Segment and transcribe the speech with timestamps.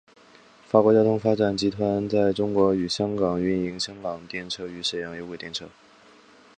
[0.67, 5.69] 法国交通发展集团在中国与香港营运香港电车与沈阳有轨电车。